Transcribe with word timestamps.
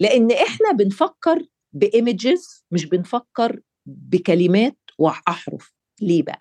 لأن 0.00 0.30
إحنا 0.30 0.72
بنفكر 0.72 1.42
بايمجز 1.72 2.64
مش 2.70 2.84
بنفكر 2.84 3.60
بكلمات 3.86 4.76
وأحرف. 4.98 5.72
ليه 6.00 6.22
بقى؟ 6.22 6.40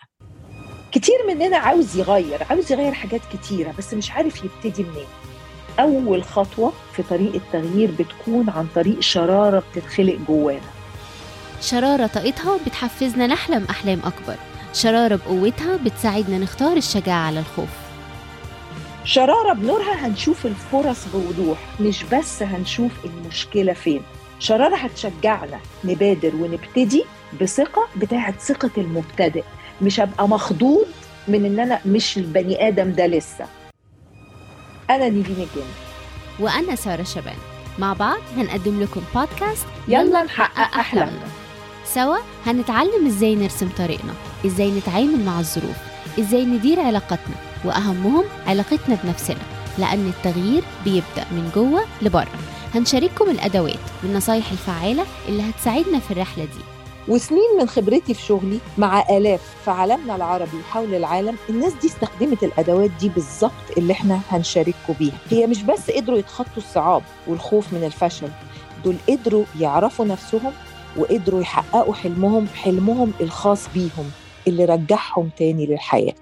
كتير 0.92 1.16
مننا 1.28 1.58
عاوز 1.58 1.98
يغير 1.98 2.44
عاوز 2.44 2.72
يغير 2.72 2.92
حاجات 2.94 3.22
كتيرة 3.34 3.74
بس 3.78 3.94
مش 3.94 4.12
عارف 4.12 4.44
يبتدي 4.44 4.84
منين. 4.84 5.08
أول 5.80 6.24
خطوة 6.24 6.74
في 6.96 7.04
طريق 7.04 7.34
التغيير 7.36 7.92
بتكون 7.92 8.50
عن 8.50 8.68
طريق 8.76 9.00
شرارة 9.00 9.64
بتتخلق 9.72 10.16
جوانا. 10.28 10.72
شرارة 11.62 12.08
طاقتها 12.08 12.58
بتحفزنا 12.66 13.28
نحلم 13.28 13.64
أحلام 13.70 14.00
أكبر. 14.00 14.36
شرارة 14.74 15.16
بقوتها 15.16 15.78
بتساعدنا 15.78 16.38
نختار 16.38 16.78
الشجاعة 16.78 17.28
على 17.28 17.40
الخوف. 17.40 17.89
شرارة 19.04 19.54
بنورها 19.54 20.08
هنشوف 20.08 20.46
الفرص 20.46 21.06
بوضوح 21.14 21.58
مش 21.80 22.04
بس 22.04 22.44
هنشوف 22.44 22.92
المشكلة 23.06 23.74
فين. 23.74 24.02
شرارة 24.40 24.76
هتشجعنا 24.76 25.60
نبادر 25.84 26.36
ونبتدي 26.36 27.04
بثقة 27.42 27.88
بتاعت 27.96 28.40
ثقة 28.42 28.70
المبتدئ. 28.78 29.44
مش 29.82 30.00
هبقى 30.00 30.28
مخضوض 30.28 30.86
من 31.28 31.46
إن 31.46 31.60
أنا 31.60 31.80
مش 31.86 32.18
البني 32.18 32.68
آدم 32.68 32.92
ده 32.92 33.08
لسه. 33.08 33.46
أنا 34.90 35.10
نيفين 35.10 35.36
الجن 35.36 35.68
وأنا 36.40 36.76
سارة 36.76 37.04
شبان. 37.04 37.38
مع 37.80 37.94
بعض 37.94 38.20
هنقدم 38.38 38.82
لكم 38.82 39.02
بودكاست 39.16 39.66
يلا 39.88 40.24
نحقق 40.24 40.78
أحلامنا. 40.80 41.28
سوا 41.86 42.18
هنتعلم 42.46 43.08
إزاي 43.08 43.36
نرسم 43.36 43.70
طريقنا 43.78 44.14
إزاي 44.46 44.72
نتعامل 44.72 45.26
مع 45.26 45.40
الظروف 45.40 45.78
إزاي 46.20 46.46
ندير 46.46 46.80
علاقاتنا. 46.80 47.36
وأهمهم 47.66 48.24
علاقتنا 48.48 48.98
بنفسنا 49.04 49.38
لأن 49.78 50.08
التغيير 50.18 50.64
بيبدأ 50.86 51.26
من 51.32 51.52
جوه 51.56 51.82
لبره. 52.02 52.40
هنشارككم 52.76 53.30
الأدوات 53.30 53.80
والنصايح 54.04 54.52
الفعالة 54.52 55.06
اللي 55.28 55.44
هتساعدنا 55.50 56.00
في 56.00 56.12
الرحلة 56.12 56.44
دي. 56.46 56.62
وسنين 57.08 57.58
من 57.60 57.68
خبرتي 57.68 58.14
في 58.14 58.22
شغلي 58.22 58.60
مع 58.78 59.04
آلاف 59.10 59.42
في 59.66 59.72
عالمنا 59.72 60.16
العربي 60.16 60.58
وحول 60.58 60.96
العالم 60.96 61.36
الناس 61.50 61.74
دي 61.74 61.88
استخدمت 61.88 62.44
الأدوات 62.44 62.92
دي 63.00 63.10
بالظبط 63.10 63.52
اللي 63.78 63.94
إحنا 63.94 64.20
هنشارككم 64.32 64.94
بيها. 65.00 65.18
هي 65.30 65.48
مش 65.48 65.64
بس 65.64 65.92
قدروا 65.92 66.18
يتخطوا 66.18 66.58
الصعاب 66.58 67.02
والخوف 67.28 67.74
من 67.74 67.84
الفشل 67.84 68.28
دول 68.86 68.96
قدروا 69.10 69.44
يعرفوا 69.60 70.06
نفسهم 70.06 70.52
وقدروا 70.98 71.42
يحققوا 71.42 71.94
حلمهم 71.94 72.48
حلمهم 72.48 73.12
الخاص 73.22 73.68
بيهم 73.74 74.12
اللي 74.48 74.66
رجعهم 74.66 75.30
تاني 75.38 75.66
للحياة. 75.66 76.14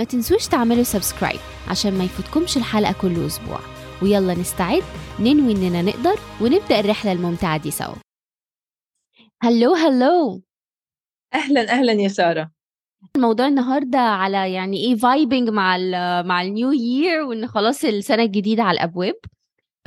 ما 0.00 0.04
تنسوش 0.04 0.46
تعملوا 0.46 0.82
subscribe 0.82 1.40
عشان 1.68 1.98
ما 1.98 2.04
يفوتكمش 2.04 2.56
الحلقة 2.56 2.94
كل 3.00 3.26
أسبوع. 3.26 3.58
ويلا 4.02 4.34
نستعد 4.34 4.82
ننوي 5.18 5.52
إننا 5.52 5.82
نقدر 5.82 6.20
ونبدأ 6.40 6.80
الرحلة 6.80 7.12
الممتعة 7.12 7.56
دي 7.56 7.70
سوا. 7.70 7.94
hello 9.42 9.74
hello. 9.74 10.42
أهلا 11.34 11.70
أهلا 11.70 11.92
يا 11.92 12.08
سارة. 12.08 12.50
الموضوع 13.16 13.48
النهارده 13.48 13.98
على 13.98 14.52
يعني 14.52 14.76
إيه 14.76 14.94
vibing 14.94 15.48
مع 15.48 15.76
ال 15.76 15.92
مع 16.26 16.42
ال 16.42 16.49
new 16.49 16.72
year 16.72 17.22
وإن 17.22 17.46
خلاص 17.46 17.84
السنة 17.84 18.22
الجديدة 18.22 18.62
على 18.62 18.74
الأبواب. 18.76 19.16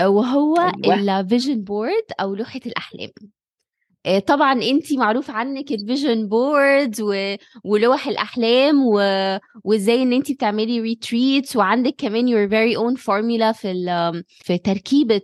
وهو 0.01 0.55
أيوة. 0.57 1.19
ال 1.19 1.25
vision 1.25 1.63
board 1.63 2.05
أو 2.19 2.35
لوحة 2.35 2.61
الأحلام. 2.65 3.09
طبعا 4.27 4.61
انت 4.63 4.93
معروف 4.93 5.29
عنك 5.31 5.71
ال 5.71 5.79
vision 5.79 6.27
board 6.27 6.95
ولوح 7.63 8.07
الأحلام. 8.07 8.83
وإزاي 9.63 10.03
إن 10.03 10.13
انت 10.13 10.31
بتعملي 10.31 10.79
retreats 10.79 11.55
وعندك 11.55 11.95
كمان 11.97 12.27
your 12.27 12.49
very 12.51 12.77
own 12.79 13.01
formula 13.01 13.51
في. 13.51 14.23
في 14.27 14.57
تركيبة 14.57 15.21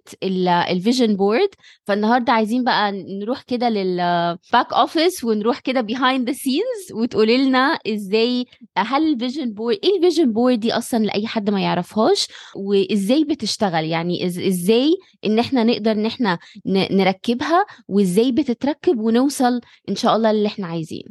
ال 0.71 0.78
vision 0.78 1.15
board 1.15 1.49
فالنهاردة 1.83 2.33
عايزين 2.33 2.63
بقى 2.63 2.91
نروح 2.91 3.41
كده 3.41 3.69
لل 3.69 4.04
back 4.04 4.73
office 4.73 5.23
ونروح 5.23 5.59
كده 5.59 5.81
behind 5.81 6.29
the 6.29 6.33
scenes 6.33 6.95
وتقولي 6.95 7.37
لنا 7.37 7.79
إزاي 7.87 8.45
هل 8.77 9.13
ال 9.13 9.19
vision 9.19 9.53
board 9.53 9.77
إيه 9.83 9.97
ال 9.97 10.02
vision 10.02 10.31
board 10.33 10.59
دي 10.59 10.73
أصلا 10.73 10.99
لأي 11.05 11.27
حد 11.27 11.49
ما 11.49 11.61
يعرفهاش 11.61 12.27
وإزاي 12.55 13.23
بتشتغل 13.23 13.85
يعني. 13.85 14.25
إزاي 14.25 14.95
إن 15.25 15.39
إحنا 15.39 15.63
نقدر 15.63 15.91
إن 15.91 16.05
إحنا. 16.05 16.37
نركبها 16.65 17.65
وإزاي 17.87 18.31
بتتركب 18.31 18.68
ونوصل 18.97 19.61
إن 19.89 19.95
شاء 19.95 20.15
الله 20.15 20.31
اللي 20.31 20.47
إحنا 20.47 20.67
عايزينه. 20.67 21.09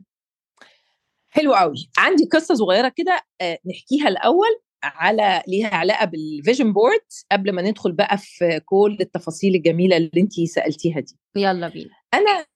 حلو 1.28 1.54
قوي 1.54 1.90
عندي 1.98 2.24
قصة 2.24 2.54
صغيرة 2.54 2.92
كده 2.96 3.20
آه، 3.40 3.58
نحكيها 3.66 4.08
الأول 4.08 4.60
على 4.82 5.42
ليها 5.48 5.74
علاقة 5.74 6.04
بال 6.04 6.21
vision 6.21 6.72
board 6.72 7.00
قبل 7.32 7.52
ما 7.52 7.62
ندخل 7.62 7.92
بقى 7.92 8.18
في 8.18 8.60
كل 8.64 8.96
التفاصيل 9.00 9.54
الجميلة 9.54 9.96
اللي 9.96 10.10
انت 10.16 10.40
سألتيها 10.40 11.00
دي. 11.00 11.18
يلا 11.36 11.68
بينا. 11.68 11.90
أنا 12.14 12.46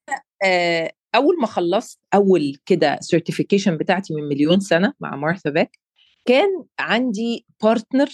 آه، 0.45 0.93
أول 1.15 1.41
ما 1.41 1.47
خلصت 1.47 2.01
أول 2.15 2.57
كده 2.67 2.99
certification 3.00 3.77
بتاعتي 3.77 4.15
من 4.15 4.23
مليون 4.29 4.61
سنة 4.61 4.93
مع 5.01 5.17
مارثا 5.17 5.51
بيك 5.50 5.78
كان 6.25 6.49
عندي 6.79 7.47
partner 7.62 8.10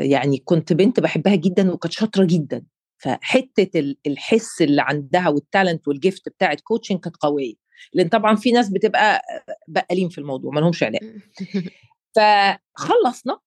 يعني 0.00 0.38
كنت 0.44 0.72
بنت 0.72 1.00
بحبها 1.00 1.34
جدا 1.34 1.72
وكانت 1.72 1.92
شاطرة 1.94 2.24
جدا. 2.24 2.64
فحتة 3.04 3.78
ال- 3.80 3.96
الحس 4.06 4.62
اللي 4.62 4.82
عندها 4.82 5.28
وال 5.28 5.43
talent 5.43 5.88
وال 5.88 6.01
gift 6.01 6.28
بتاعت 6.28 6.60
coaching 6.60 7.00
كانت 7.00 7.16
قوية. 7.16 7.54
لأن 7.92 8.08
طبعا 8.08 8.36
في 8.36 8.52
ناس 8.52 8.68
بتبقى 8.70 9.22
بقالين 9.68 10.08
في 10.08 10.18
الموضوع 10.18 10.52
ما 10.54 10.60
لهمش 10.60 10.82
علاج 10.82 11.00
فخلصنا. 12.16 13.38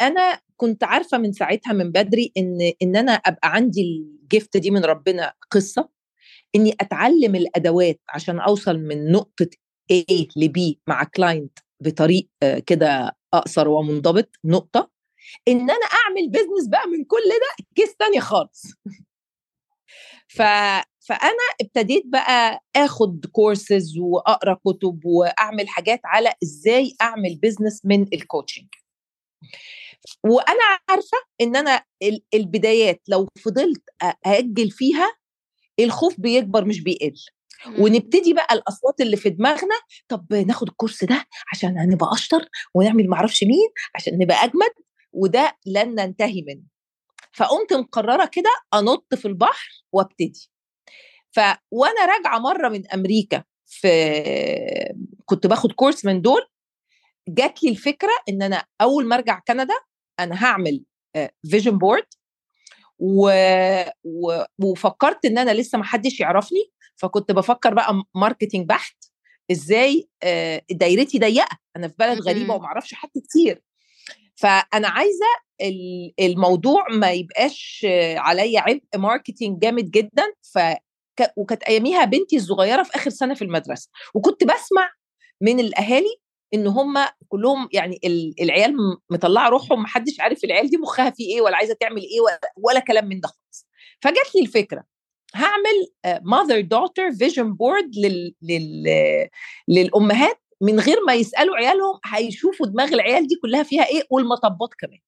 أنا 0.00 0.40
كنت 0.56 0.84
عارفة 0.84 1.18
من 1.18 1.32
ساعتها 1.32 1.72
من 1.72 1.92
بدري 1.92 2.32
إن 2.36 2.58
إن 2.82 2.96
أنا 2.96 3.12
أبقى 3.12 3.54
عندي 3.54 3.82
ال 3.82 3.97
gift 3.97 4.56
دي 4.56 4.70
من 4.70 4.84
ربنا 4.84 5.32
قصة 5.50 5.88
إني 6.54 6.72
أتعلم 6.80 7.34
الأدوات 7.34 8.00
عشان 8.08 8.40
أوصل 8.40 8.78
من 8.78 9.12
نقطة 9.12 9.48
A 9.92 10.26
ل 10.36 10.48
B 10.58 10.74
مع 10.86 11.04
client 11.04 11.58
بطريق 11.80 12.28
آه، 12.42 12.58
كده 12.58 13.16
أقصر 13.34 13.68
ومنضبط 13.68 14.30
نقطة 14.44 14.90
إن 15.48 15.60
أنا 15.60 15.86
أعمل 16.04 16.30
business 16.30 16.68
بقى 16.68 16.86
من 16.88 17.04
كل 17.04 17.28
ده 17.28 17.64
case 17.74 17.96
تانية 17.96 18.20
خالص. 18.20 18.62
ف 20.28 20.42
فأنا 21.00 21.44
ابتديت 21.60 22.02
بقى 22.06 22.60
آخد 22.76 23.26
كورسز 23.32 23.98
وأقرأ 23.98 24.54
كتب 24.66 25.00
وأعمل 25.04 25.68
حاجات 25.68 26.00
على 26.04 26.32
إزاي 26.42 26.94
أعمل 27.02 27.38
business 27.42 27.80
من 27.84 28.02
ال 28.12 28.18
coaching 28.18 28.66
وأنا 30.24 30.78
عارفة 30.88 31.18
إن 31.40 31.56
أنا 31.56 31.84
ال- 32.02 32.22
البدايات 32.34 33.00
لو 33.08 33.28
فضلت 33.44 33.82
أأجل 34.26 34.70
فيها 34.70 35.12
الخوف 35.80 36.20
بيكبر 36.20 36.64
مش 36.64 36.80
بيقل. 36.80 37.14
ونبتدي 37.78 38.34
بقى 38.34 38.54
الأصوات 38.54 39.00
اللي 39.00 39.16
في 39.16 39.30
دماغنا 39.30 39.74
طب 40.08 40.34
ناخد 40.34 40.68
الكورس 40.68 41.04
ده 41.04 41.24
عشان 41.54 41.78
هنبقى 41.78 42.08
أشطر 42.12 42.48
ونعمل 42.74 43.08
معرفش 43.08 43.44
مين 43.44 43.68
عشان 43.94 44.18
نبقى 44.18 44.44
أجمد؟ 44.44 44.70
وده 45.18 45.56
لن 45.66 45.94
ننتهي 45.94 46.42
منه. 46.48 46.62
فقمت 47.32 47.72
مقررة 47.72 48.26
كده 48.32 48.50
أنط 48.74 49.14
في 49.14 49.28
البحر 49.28 49.84
وأبتدي. 49.92 50.50
ف 51.30 51.40
وأنا 51.70 52.06
راجعة 52.06 52.38
مرة 52.38 52.68
من 52.68 52.90
أمريكا 52.90 53.44
في 53.66 53.88
كنت 55.24 55.46
باخد 55.46 55.72
كورس 55.72 56.04
من 56.04 56.22
دول 56.22 56.40
جات 57.28 57.62
لي 57.62 57.70
الفكرة 57.70 58.12
إن 58.28 58.42
أنا 58.42 58.64
أول 58.80 59.06
ما 59.06 59.14
أرجع 59.16 59.40
كندا 59.48 59.74
أنا 60.20 60.44
هعمل 60.44 60.84
vision 61.50 61.78
board 61.78 62.06
و... 62.98 63.30
و... 64.04 64.42
وفكرت 64.58 65.24
إن 65.24 65.38
أنا 65.38 65.50
لسه 65.54 65.78
ما 65.78 65.84
حدش 65.84 66.20
يعرفني 66.20 66.70
فكنت 66.96 67.32
بفكر 67.32 67.74
بقى 67.74 68.02
marketing 68.14 68.66
بحت 68.68 68.96
إزاي 69.50 70.08
آه، 70.22 70.62
دايرتي 70.70 71.18
ضيقة. 71.18 71.58
أنا 71.76 71.88
في 71.88 71.94
بلد 71.98 72.18
غريبة. 72.20 72.54
وما 72.54 72.66
أعرفش 72.66 72.94
حد 72.94 73.10
كتير. 73.24 73.62
فأنا 74.40 74.88
عايزة 74.88 75.26
ال- 75.62 76.12
الموضوع 76.20 76.84
ما 76.90 77.10
يبقاش 77.12 77.86
عليا 78.16 78.60
عبء 78.60 78.82
marketing 78.96 79.58
جامد 79.62 79.90
جدا 79.90 80.32
ف 80.54 80.58
وكانت 81.36 81.62
أياميها 81.62 82.04
بنتي 82.04 82.36
الصغيرة 82.36 82.82
في 82.82 82.94
آخر 82.96 83.10
سنة 83.10 83.34
في 83.34 83.42
المدرسة 83.42 83.90
وكنت 84.14 84.44
بسمع 84.44 84.90
من 85.40 85.60
الأهالي 85.60 86.16
إن 86.54 86.66
هم 86.66 86.94
كلهم 87.28 87.68
يعني 87.72 87.98
ال- 88.04 88.34
العيال 88.42 88.76
مطلعة 89.10 89.48
روحهم 89.48 89.82
محدش 89.82 90.20
عارف 90.20 90.44
العيال 90.44 90.70
دي 90.70 90.76
مخها 90.76 91.10
في 91.10 91.22
إيه 91.22 91.40
ولا 91.40 91.56
عايزة 91.56 91.74
تعمل 91.80 92.02
إيه 92.02 92.20
ولا, 92.58 92.80
كلام 92.80 93.04
من 93.08 93.20
ده 93.20 93.28
خالص. 93.28 93.66
فجات 94.02 94.34
لي 94.34 94.40
الفكرة 94.42 94.84
هعمل 95.34 95.88
mother 96.22 96.60
daughter 96.60 97.12
vision 97.12 97.54
board 97.54 97.90
لل 97.96 98.34
لل 98.42 98.84
للأمهات 99.68 100.40
من 100.60 100.80
غير 100.80 100.96
ما 101.06 101.14
يسألوا 101.14 101.56
عيالهم 101.56 102.00
هيشوفوا 102.06 102.66
دماغ 102.66 102.88
العيال 102.88 103.26
دي 103.26 103.34
كلها 103.42 103.62
فيها 103.62 103.86
إيه 103.86 104.02
والمطبات 104.10 104.70
كمان. 104.78 105.00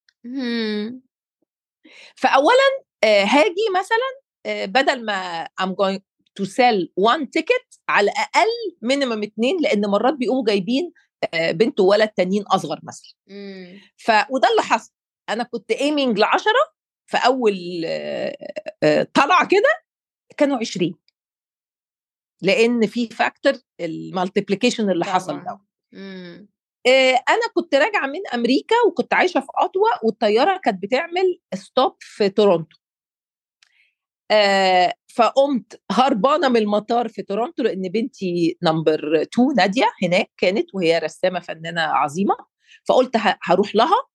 فاولا 2.17 2.85
آه، 3.05 3.25
هاجي 3.25 3.67
مثلا 3.79 4.20
آه، 4.47 4.64
بدل 4.64 5.05
ما 5.05 5.44
I'm 5.62 5.69
going 5.70 6.00
to 6.41 6.44
sell 6.47 6.87
one 7.11 7.25
ticket 7.38 7.79
على 7.88 8.11
الاقل 8.11 8.76
minimum 8.82 9.22
اتنين 9.23 9.56
لأن 9.61 9.87
مرات 9.87 10.14
بيقوموا 10.14 10.44
جايبين 10.44 10.93
آه، 11.35 11.50
بنت 11.50 11.81
وولد 11.81 12.08
تانيين 12.08 12.43
أصغر 12.43 12.81
مثلا 12.82 13.14
مم. 13.26 13.81
ف 13.96 14.11
وده 14.31 14.49
اللي 14.50 14.62
حصل 14.62 14.93
أنا 15.29 15.44
كنت 15.44 15.70
aiming 15.70 16.19
ل 16.19 16.25
10 16.25 16.53
في 17.06 17.17
أول 17.17 17.55
طلعة 19.14 19.49
كده 19.49 19.82
كانوا 20.37 20.58
20 20.58 20.94
لأن 22.42 22.87
في 22.87 23.06
factor 23.06 23.52
ال 23.81 23.88
multiplication 23.88 24.90
اللي 24.90 25.04
حصل 25.04 25.44
ده. 25.44 25.60
أنا 27.28 27.48
كنت 27.54 27.75
راجعة 27.75 28.06
من 28.06 28.20
أمريكا 28.34 28.76
وكنت 28.88 29.14
عايشة 29.14 29.40
في 29.40 29.46
أوتاوا 29.55 29.90
والطيارة 30.04 30.60
كانت 30.64 30.82
بتعمل 30.82 31.40
stop 31.55 31.96
في 32.00 32.28
تورونتو. 32.28 32.76
آه 34.31 34.94
فقمت 35.14 35.82
هربانة 35.90 36.48
من 36.48 36.56
المطار 36.56 37.08
في 37.08 37.22
تورونتو 37.22 37.62
لأن 37.62 37.82
بنتي 37.82 38.58
نمبر 38.62 39.22
2 39.22 39.48
نادية 39.56 39.90
هناك 40.02 40.31
كانت 40.36 40.75
وهي 40.75 40.98
رسامة 40.98 41.40
فنانة 41.40 41.81
عظيمة. 41.81 42.36
فقلت 42.88 43.16
هروح 43.43 43.75
لها 43.75 44.06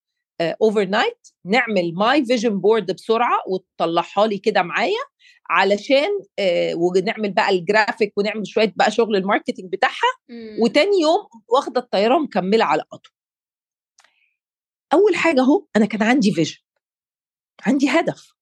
overnight 0.61 1.27
نعمل 1.45 1.93
my 1.93 2.25
vision 2.25 2.59
board 2.59 2.91
بسرعة 2.95 3.39
وتطلعها 3.47 4.27
لي 4.27 4.37
كده 4.37 4.61
معايا. 4.61 4.99
علشان 5.49 6.19
uh, 6.19 6.75
ونعمل 6.75 7.31
بقى 7.31 7.49
الجرافيك 7.49 8.17
ونعمل 8.17 8.47
شوية 8.47 8.73
بقى 8.75 8.91
شغل 8.91 9.15
ال 9.15 9.21
marketing 9.21 9.71
بتاعها 9.71 10.11
وتاني 10.59 11.01
يوم 11.01 11.27
واخدة 11.47 11.81
الطياره 11.81 12.15
ومكمله 12.15 12.65
على 12.65 12.81
قطر 12.91 13.13
أول 14.93 15.15
حاجة 15.15 15.41
أهو 15.41 15.65
أنا 15.75 15.85
كان 15.85 16.03
عندي 16.03 16.31
vision 16.31 16.57
عندي 17.65 17.89
هدف. 17.89 18.33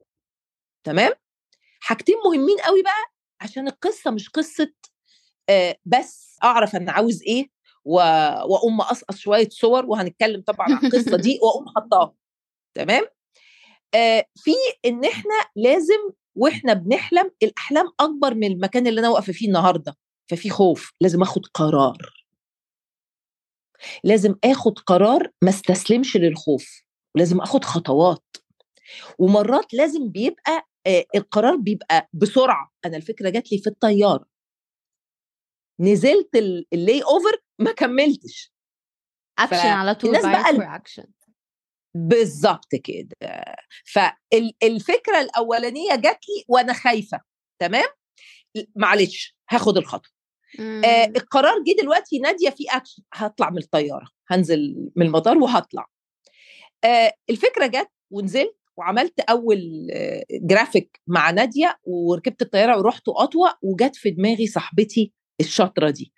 تمام؟ 0.84 1.12
حاجتين 1.80 2.16
مهمين 2.26 2.58
قوي 2.58 2.82
بقى 2.84 3.14
عشان 3.42 3.68
القصة 3.68 4.12
مش 4.12 4.30
قصة 4.30 4.74
uh, 5.52 5.76
بس 5.86 6.38
أعرف 6.44 6.76
أنا 6.76 6.92
عاوز 6.92 7.22
إيه 7.24 7.50
و... 7.86 7.96
وأقوم 8.46 8.78
مقصقص 8.78 9.18
شوية 9.18 9.50
صور 9.50 9.86
وهنتكلم 9.86 10.42
طبعا 10.42 10.68
عن 10.70 10.86
القصة 10.86 11.18
دي 11.18 11.40
وأقوم 11.44 11.66
حطاها 11.76 12.14
تمام؟ 12.74 13.04
آه 13.96 14.26
في 14.36 14.52
إن 14.86 15.06
إحنا 15.06 15.36
لازم 15.56 16.10
وإحنا 16.36 16.74
بنحلم 16.74 17.32
الأحلام 17.44 17.86
أكبر 18.00 18.34
من 18.36 18.44
المكان 18.52 18.88
اللي 18.88 19.00
أنا 19.00 19.10
واقفة 19.10 19.34
فيه 19.34 19.48
النهارده 19.48 19.96
ففي 20.30 20.50
خوف 20.50 20.92
لازم 21.02 21.22
آخد 21.22 21.42
قرار. 21.54 21.98
لازم 24.04 24.36
آخد 24.44 24.80
قرار 24.80 25.32
ما 25.42 25.50
استسلمش 25.50 26.18
للخوف 26.18 26.84
ولازم 27.16 27.42
آخد 27.42 27.64
خطوات. 27.66 28.24
ومرات 29.20 29.74
لازم 29.74 30.10
بيبقى 30.10 30.68
آه 30.88 31.06
القرار 31.16 31.56
بيبقى 31.56 32.10
بسرعة. 32.14 32.72
أنا 32.86 32.98
الفكرة 32.98 33.30
جات 33.30 33.52
لي 33.52 33.58
في 33.58 33.68
الطيارة. 33.68 34.26
نزلت 35.80 36.36
ال 36.74 37.04
layover 37.04 37.42
ما 37.60 37.72
كملتش. 37.72 38.54
اكشن 39.40 39.56
على 39.68 39.96
طول 39.96 40.10
الناس 40.16 40.26
بقى 40.26 40.76
اكشن 40.76 41.06
بالظبط 41.96 42.76
كده. 42.76 43.16
فالفكرة 43.86 45.22
الأولانية 45.22 45.96
جات 45.96 46.20
لي 46.30 46.44
وأنا 46.48 46.74
خايفة 46.74 47.22
تمام؟ 47.60 47.88
معلش 48.76 49.36
هاخد 49.50 49.78
الخطوة. 49.78 50.12
آه 50.86 51.06
القرار 51.06 51.54
جه 51.68 51.82
دلوقتي 51.82 52.20
نادية 52.20 52.50
في 52.50 52.64
اكشن 52.70 53.04
هطلع 53.14 53.50
من 53.50 53.58
الطيارة 53.58 54.08
هنزل 54.28 54.92
من 54.96 55.06
المطار 55.06 55.38
وهطلع. 55.38 55.86
آه 56.84 57.14
الفكرة 57.30 57.66
جت 57.68 57.90
ونزلت 58.12 58.58
وعملت 58.78 59.20
أول 59.20 59.88
آه 59.92 60.24
جرافيك 60.32 61.02
مع 61.08 61.32
نادية 61.32 61.80
وركبت 61.84 62.42
الطيارة 62.42 62.78
ورحت 62.78 63.04
أوتاوا 63.10 63.54
وجت 63.62 63.96
في 63.96 64.10
دماغي 64.10 64.48
صاحبتي 64.48 65.14
الشاطرة 65.40 65.90
دي. 65.90 66.14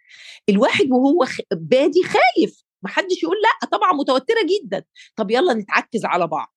الواحد 0.50 0.92
وهو. 0.92 1.26
بادي 1.52 2.04
خايف. 2.04 2.65
محدش 2.86 3.24
يقول 3.24 3.36
لأ 3.44 3.70
طبعا 3.78 3.94
متوترة 3.94 4.42
جدا. 4.46 4.84
طب 5.16 5.32
يلا 5.32 5.54
نتعكز 5.54 6.06
على 6.06 6.28
بعض. 6.28 6.56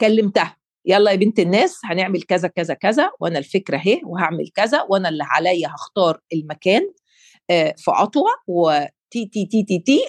كلمتها 0.00 0.56
يلا 0.86 1.10
يا 1.10 1.16
بنت 1.16 1.38
الناس 1.38 1.80
هنعمل 1.84 2.22
كذا 2.22 2.48
كذا 2.48 2.74
كذا 2.74 3.10
وأنا 3.20 3.38
الفكرة 3.38 3.76
أهي 3.76 4.00
وهعمل 4.04 4.48
كذا 4.54 4.82
وأنا 4.88 5.08
اللي 5.08 5.24
عليا 5.26 5.68
هختار 5.68 6.20
المكان 6.32 6.82
آه 7.50 7.74
في 7.78 7.90
أوتاوا 7.90 8.30
و 8.46 8.80
تي 9.10 9.26
تي 9.26 9.46
تي 9.46 9.62
تي 9.62 9.78
تي 9.78 10.00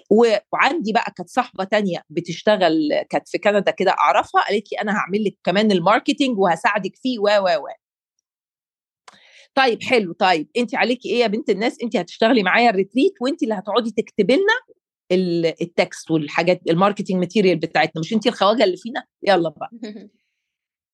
وعندي 0.53 0.91
بقى 0.93 1.13
كانت 1.17 1.29
صاحبة 1.29 1.63
تانية 1.63 2.03
بتشتغل 2.09 2.73
كانت 3.09 3.29
في 3.29 3.37
كندا 3.37 3.71
كده 3.71 3.91
أعرفها 3.91 4.41
قالت 4.41 4.71
لي 4.71 4.77
أنا 4.81 4.91
هعمل 4.97 5.23
لك 5.23 5.35
كمان 5.43 5.71
ال 5.71 5.78
marketing 5.78 6.39
وهساعدك 6.39 6.95
فيه 6.95 7.19
و 7.19 7.23
و 7.23 7.45
و. 7.63 7.67
طيب 9.56 9.83
حلو. 9.83 10.13
طيب 10.13 10.48
انت 10.57 10.75
عليكي 10.75 11.09
إيه 11.09 11.19
يا 11.19 11.27
بنت 11.27 11.50
الناس؟ 11.50 11.77
انت 11.83 11.95
هتشتغلي 11.98 12.44
معايا 12.44 12.69
ال 12.69 12.75
retreat 12.75 13.13
وانت 13.21 13.44
اللي 13.44 13.53
هتقعدي 13.53 13.92
تكتبي 13.92 14.33
لنا 14.33 14.81
ال 15.61 15.71
text 15.71 16.11
والحاجات 16.12 16.62
ال 16.69 16.74
marketing 16.74 17.17
material 17.17 17.59
بتاعتنا. 17.59 18.00
مش 18.00 18.13
انت 18.13 18.27
الخواجة 18.27 18.63
اللي 18.63 18.77
فينا؟ 18.77 19.03
يلا 19.24 19.50
بقى. 19.50 19.69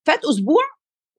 فات 0.08 0.26
أسبوع 0.26 0.64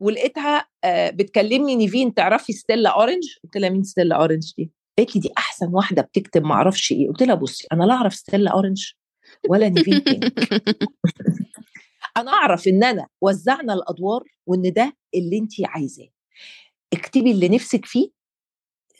ولقيتها 0.01 0.69
بتكلمني 1.11 1.77
نيفين 1.77 2.15
تعرفي 2.15 2.53
ستيلا 2.53 2.91
أورنج 2.91 3.23
قلت 3.45 3.57
لها 3.57 3.71
مين 3.71 3.83
ستيلا 3.83 4.17
أورنج 4.17 4.53
دي؟ 4.59 4.73
قالت 4.99 5.17
لي 5.17 5.21
دي 5.21 5.31
أحسن 5.39 5.69
واحدة 5.75 6.03
بتكتب 6.03 6.45
ما 6.45 6.55
أعرفش 6.55 6.93
إيه. 6.93 7.09
قلت 7.09 7.23
لها 7.23 7.35
بصي 7.35 7.67
أنا 7.73 7.85
لا 7.85 7.95
أعرف 7.95 8.15
ستيلا 8.15 8.51
أورنج 8.51 8.93
ولا 9.49 9.69
نيفين 9.69 10.03
أنا 12.17 12.31
أعرف 12.31 12.69
إن 12.69 12.85
أنا 12.85 13.07
وزعنا 13.21 13.75
الأدوار 13.75 14.23
وإن 14.47 14.73
ده 14.73 14.97
اللي 15.15 15.39
انت 15.39 15.53
عايزاه. 15.65 16.09
اكتبي 16.93 17.31
اللي 17.31 17.49
نفسك 17.49 17.85
فيه 17.85 18.11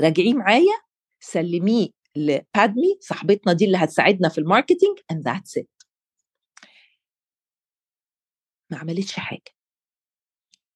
راجعيه 0.01 0.35
معايا 0.35 0.81
سلميه 1.21 1.89
لبادمي 2.17 2.99
صاحبتنا 3.01 3.53
دي 3.53 3.65
اللي 3.65 3.79
هتساعدنا 3.79 4.29
في 4.29 4.39
الماركتينج 4.39 4.99
and 5.13 5.17
that's 5.17 5.63
it. 5.63 5.87
ما 8.71 8.79
عملتش 8.79 9.13
حاجة. 9.19 9.55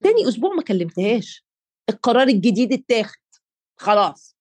تاني 0.03 0.29
أسبوع 0.29 0.55
ما 0.55 0.63
كلمتهاش. 0.63 1.45
القرار 1.89 2.29
الجديد 2.29 2.73
اتاخد. 2.73 3.19
خلاص. 3.77 4.37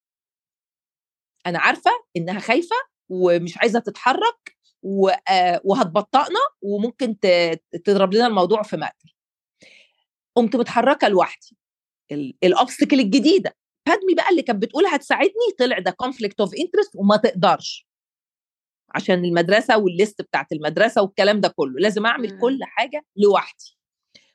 أنا 1.46 1.60
عارفة 1.60 1.92
إنها 2.18 2.40
خايفة 2.40 2.76
ومش 3.10 3.58
عايزة 3.58 3.80
تتحرك 3.80 4.58
وهتبطئنا 5.64 6.40
وممكن 6.62 7.20
تضرب 7.86 8.14
لنا 8.14 8.28
الموضوع 8.28 8.64
في 8.64 8.78
مقتل. 8.78 9.14
قمت 10.36 10.56
متحركة 10.56 11.08
لوحدي. 11.08 11.58
ال 12.44 12.50
obstacle 12.50 13.00
الجديدة. 13.00 13.56
بادمي 13.88 14.13
بقى 14.16 14.30
اللي 14.30 14.42
كانت 14.42 14.62
بتقول 14.62 14.86
هتساعدني 14.86 15.52
طلع 15.60 15.80
ده 15.80 15.92
conflict 15.92 16.40
of 16.40 16.52
interest 16.54 16.92
وما 16.96 17.18
تقدرش. 17.18 17.88
عشان 18.96 19.25
المدرسة 19.25 19.78
وال 19.78 19.92
list 19.92 20.22
بتاعت 20.22 20.52
المدرسة 20.52 21.02
والكلام 21.02 21.42
ده 21.42 21.48
كله. 21.48 21.74
لازم 21.80 22.06
أعمل 22.06 22.40
كل 22.40 22.60
حاجة 22.63 23.06
لوحدي. 23.18 23.78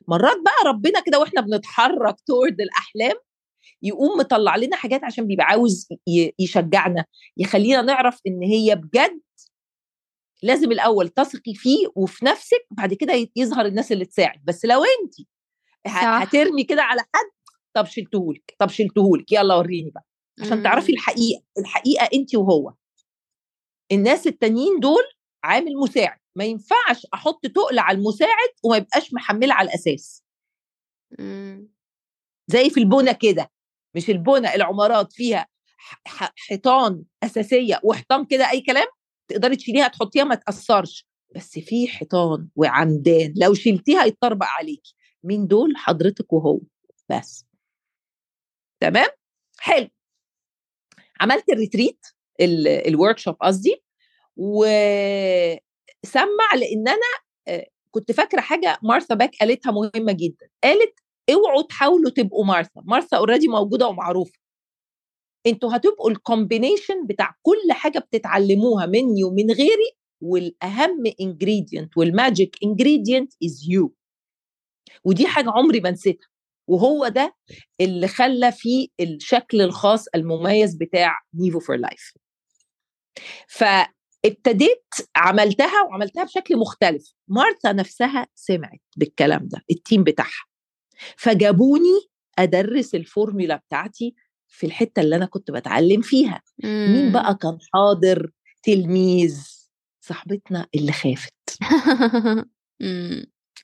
مرات 0.07 0.37
بقى 0.45 0.71
ربنا 0.73 0.99
كده 0.99 1.19
وإحنا 1.19 1.41
بنتحرك 1.41 2.15
تورد 2.27 2.61
الأحلام 2.61 3.15
يقوم 3.81 4.19
مطلع 4.19 4.55
لنا 4.55 4.75
حاجات 4.75 5.03
عشان 5.03 5.27
بيبقى 5.27 5.45
عاوز 5.45 5.87
يشجعنا 6.39 7.05
يخلينا 7.37 7.81
نعرف 7.81 8.19
إن 8.27 8.43
هي 8.43 8.75
بجد 8.75 9.21
لازم 10.43 10.71
الأول 10.71 11.09
تثقي 11.09 11.53
فيه 11.53 11.87
وفي 11.95 12.25
نفسك 12.25 12.65
بعد 12.71 12.93
كده 12.93 13.27
يظهر 13.35 13.65
الناس 13.65 13.91
اللي 13.91 14.05
تساعد. 14.05 14.39
بس 14.45 14.65
لو 14.65 14.83
انت 14.83 15.13
هترمي 15.87 16.63
كده 16.63 16.83
على 16.83 17.01
حد 17.01 17.31
طب 17.77 17.85
شلتهولك 17.85 18.55
طب 18.59 18.69
شلتهولك 18.69 19.31
يلا 19.31 19.55
وريني 19.55 19.89
بقى. 19.91 20.05
عشان 20.41 20.63
تعرفي 20.63 20.91
الحقيقة 20.91 21.43
الحقيقة 21.57 22.09
انت 22.13 22.35
وهو. 22.35 22.73
الناس 23.91 24.27
التانيين 24.27 24.79
دول 24.79 25.03
عامل 25.43 25.77
مساعد. 25.77 26.19
ما 26.35 26.45
ينفعش 26.45 27.07
أحط 27.13 27.45
تقل 27.47 27.79
على 27.79 27.97
المساعد 27.97 28.49
وما 28.63 28.77
يبقاش 28.77 29.13
محمله 29.13 29.53
على 29.53 29.69
الأساس. 29.69 30.23
زي 32.47 32.69
في 32.69 32.79
البنى 32.79 33.13
كده. 33.13 33.51
مش 33.95 34.09
البنى 34.09 34.55
العمارات 34.55 35.13
فيها 35.13 35.47
حيطان 36.47 37.03
أساسية 37.23 37.79
وحيطان 37.83 38.25
كده 38.25 38.49
أي 38.51 38.61
كلام 38.61 38.87
تقدري 39.27 39.55
تشيليها 39.55 39.87
تحطيها 39.87 40.23
ما 40.23 40.35
تأثرش. 40.35 41.07
بس 41.35 41.59
في 41.59 41.87
حيطان 41.87 42.47
وعمدان 42.55 43.33
لو 43.37 43.53
شلتيها 43.53 44.03
يتطربق 44.05 44.45
عليكي. 44.45 44.95
مين 45.23 45.47
دول؟ 45.47 45.77
حضرتك 45.77 46.33
وهو. 46.33 46.59
بس. 47.09 47.46
تمام؟ 48.79 49.07
حلو. 49.59 49.87
عملت 51.21 51.49
ال 51.49 51.55
retreat 51.55 51.99
ال 51.99 52.05
workshop 52.87 53.35
قصدي 53.41 53.83
وسمع 54.37 55.59
لأن 56.55 56.87
أنا 56.87 57.07
كنت 57.91 58.11
فاكرة 58.11 58.41
حاجة 58.41 58.77
مارثا 58.83 59.15
بيك 59.15 59.31
قالتها 59.41 59.71
مهمة 59.71 60.11
جدا. 60.11 60.49
قالت 60.63 60.93
اوعوا 61.33 61.61
تحاولوا 61.61 62.11
تبقوا 62.11 62.45
مارثا. 62.45 62.81
مارثا 62.85 63.17
already 63.17 63.47
موجودة 63.47 63.87
ومعروفة. 63.87 64.39
أنتوا 65.47 65.75
هتبقوا 65.75 66.11
ال 66.11 66.19
combination 66.19 67.07
بتاع 67.07 67.35
كل 67.41 67.71
حاجة 67.71 67.99
بتتعلموها 67.99 68.85
مني 68.85 69.23
ومن 69.23 69.51
غيري 69.51 69.97
والأهم 70.21 71.03
ingredient 71.21 71.97
وال 71.97 72.14
magic 72.14 72.57
ingredient 72.63 73.33
is 73.43 73.65
you 73.69 73.93
ودي 75.03 75.27
حاجة 75.27 75.49
عمري 75.49 75.79
ما 75.79 75.91
نسيتها. 75.91 76.27
وهو 76.67 77.07
ده 77.07 77.35
اللي 77.81 78.07
خلى 78.07 78.51
فيه 78.51 78.87
الشكل 78.99 79.61
الخاص 79.61 80.05
المميز 80.15 80.75
بتاع 80.75 81.19
نيفو 81.33 81.59
for 81.59 81.75
life 81.75 82.13
ابتديت 84.25 84.85
عملتها 85.15 85.83
وعملتها 85.83 86.23
بشكل 86.23 86.57
مختلف. 86.57 87.13
مارتا 87.27 87.71
نفسها 87.71 88.27
سمعت 88.35 88.81
بالكلام 88.97 89.47
ده 89.47 89.61
ال 89.71 89.77
team 89.77 90.03
بتاعها. 90.03 90.45
فجابوني 91.17 91.99
أدرس 92.39 92.95
الفورمولا 92.95 93.55
بتاعتي 93.55 94.15
في 94.47 94.65
الحتة 94.65 94.99
اللي 94.99 95.15
أنا 95.15 95.25
كنت 95.25 95.51
بتعلم 95.51 96.01
فيها. 96.01 96.41
مين 96.63 96.95
إمم. 97.03 97.11
بقى 97.11 97.35
كان 97.35 97.57
حاضر؟ 97.73 98.31
تلميذ 98.63 99.47
صاحبتنا 100.01 100.67
اللي 100.75 100.91
خافت. 100.91 101.33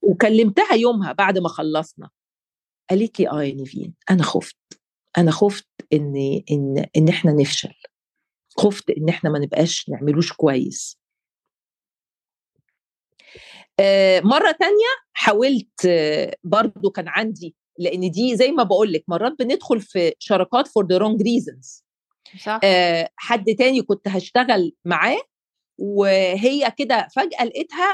وكلمتها 0.03 0.73
يومها 0.75 1.11
بعد 1.11 1.37
ما 1.37 1.49
خلصنا. 1.49 2.09
قالت 2.93 3.19
لي 3.19 3.29
آه 3.29 3.43
يا 3.43 3.53
نيفين 3.53 3.93
أنا 4.09 4.23
خفت 4.23 4.57
أنا 5.17 5.31
خفت 5.31 5.67
إن 5.93 6.41
إن 6.51 6.85
إن 6.97 7.09
إحنا 7.09 7.31
نفشل 7.31 7.73
خفت 8.57 8.89
إن 8.89 9.09
إحنا 9.09 9.29
ما 9.29 9.39
نبقاش 9.39 9.89
نعملوش 9.89 10.33
كويس. 10.33 10.99
آه، 13.79 14.19
مرة 14.19 14.51
تانية 14.51 14.87
حاولت 15.13 15.85
آه، 15.87 16.35
برضو 16.43 16.89
كان 16.91 17.07
عندي 17.07 17.55
لأن 17.79 18.11
دي 18.11 18.35
زي 18.35 18.51
ما 18.51 18.63
بقول 18.63 18.93
لك 18.93 19.03
مرات 19.07 19.35
بندخل 19.39 19.81
في 19.81 20.13
شراكات 20.19 20.67
for 20.67 20.87
the 20.87 20.97
wrong 20.97 21.21
reasons 21.21 21.85
صح. 22.39 22.59
حد 23.15 23.45
تاني 23.57 23.81
كنت 23.81 24.07
هشتغل 24.07 24.75
معاه 24.85 25.21
وهي 25.77 26.71
كده 26.77 27.07
فجأة 27.15 27.45
لقيتها 27.45 27.93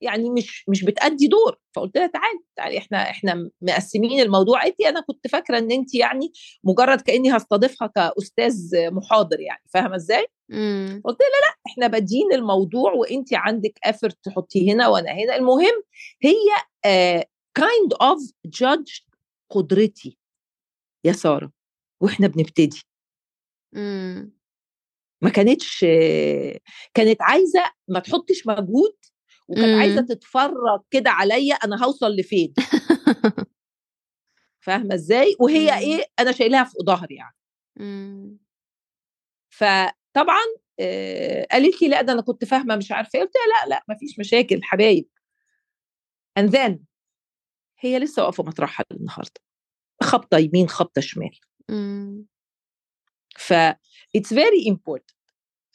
يعني 0.00 0.30
مش 0.30 0.64
مش 0.68 0.84
بتأدي 0.84 1.26
دور 1.26 1.58
فقلت 1.76 1.96
لها 1.96 2.06
تعالي 2.06 2.38
تعالي 2.56 2.78
إحنا 2.78 3.10
إحنا 3.10 3.50
مقسمين 3.62 4.20
الموضوع 4.20 4.64
لي 4.64 4.88
أنا 4.88 5.00
كنت 5.00 5.26
فاكرة 5.26 5.58
إن 5.58 5.72
انت 5.72 5.94
يعني 5.94 6.32
مجرد 6.64 7.00
كأني 7.00 7.36
هستضيفها 7.36 7.88
كأستاذ 7.88 8.54
محاضر 8.90 9.40
يعني 9.40 9.62
فاهمة 9.74 9.96
إزاي؟ 9.96 10.26
إمم. 10.52 11.02
قلت 11.04 11.18
لها 11.20 11.28
لأ 11.50 11.56
إحنا 11.72 11.86
بادين 11.86 12.32
الموضوع 12.32 12.92
وانت 12.92 13.34
عندك 13.34 13.78
effort 13.84 14.18
تحطي 14.22 14.72
هنا 14.72 14.88
وأنا 14.88 15.10
هنا 15.12 15.36
المهم 15.36 15.82
هي 16.22 16.34
kind 17.54 17.94
of 18.02 18.20
judge 18.46 18.92
قدرتي 19.50 20.18
يا 21.04 21.12
سارة 21.12 21.52
وإحنا 22.02 22.26
بنبتدي 22.26 22.82
إمم. 23.76 24.35
ما 25.22 25.30
كانتش 25.30 25.80
كانت 26.94 27.22
عايزة 27.22 27.64
ما 27.88 27.98
تحطش 28.00 28.46
مجهود 28.46 28.96
وكانت 29.48 29.78
عايزة 29.78 29.98
إمم. 29.98 30.06
تتفرج 30.06 30.80
كده 30.90 31.10
عليا 31.10 31.54
أنا 31.54 31.84
هوصل 31.84 32.16
لفين 32.16 32.54
فاهمة 34.60 34.94
إزاي 34.94 35.36
وهي 35.40 35.70
إمم. 35.70 35.78
إيه 35.78 36.04
أنا 36.18 36.32
شايلها 36.32 36.64
في 36.64 36.76
ظهري 36.86 37.14
يعني 37.14 37.36
إمم. 37.80 38.38
فطبعا 39.48 40.44
آه، 40.80 41.46
قالت 41.52 41.82
لي 41.82 41.88
لا 41.88 42.02
ده 42.02 42.12
أنا 42.12 42.22
كنت 42.22 42.44
فاهمة 42.44 42.76
مش 42.76 42.92
عارفة 42.92 43.10
إيه 43.18 43.24
قلت 43.24 43.34
لها 43.36 43.64
لا 43.66 43.74
لا 43.74 43.84
ما 43.88 43.94
فيش 43.94 44.18
مشاكل 44.18 44.60
حبايب 44.62 45.08
and 46.38 46.50
then 46.50 46.78
هي 47.78 47.98
لسه 47.98 48.22
واقفة 48.22 48.44
مطرحها 48.44 48.84
النهارده 48.92 49.40
خبطة 50.02 50.38
يمين 50.38 50.68
خبطة 50.68 51.00
شمال 51.00 51.38
إمم. 51.70 52.26
ف 53.38 53.52
it's 54.18 54.32
very 54.32 54.68
important. 54.72 55.16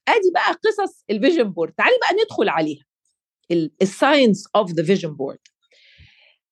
آدي 0.08 0.32
بقى 0.34 0.54
قصص 0.54 1.04
ال 1.10 1.15
vision 1.15 1.44
board 1.54 1.74
تعالي 1.74 1.96
بقى 2.02 2.24
ندخل 2.24 2.50
عليها. 2.50 2.86
ال 3.82 3.90
science 3.90 4.48
of 4.56 4.72
the 4.72 4.84
vision 4.84 5.14
board 5.16 5.40